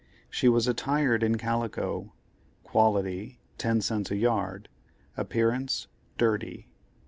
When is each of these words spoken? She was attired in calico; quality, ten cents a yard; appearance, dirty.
She 0.31 0.49
was 0.49 0.67
attired 0.67 1.21
in 1.21 1.37
calico; 1.37 2.11
quality, 2.63 3.37
ten 3.59 3.81
cents 3.81 4.09
a 4.09 4.15
yard; 4.15 4.67
appearance, 5.15 5.85
dirty. 6.17 6.67